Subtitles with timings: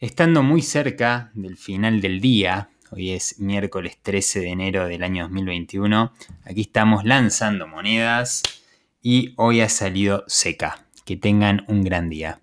[0.00, 5.24] Estando muy cerca del final del día, hoy es miércoles 13 de enero del año
[5.24, 6.12] 2021,
[6.44, 8.44] aquí estamos lanzando monedas
[9.02, 10.86] y hoy ha salido seca.
[11.04, 12.40] Que tengan un gran día.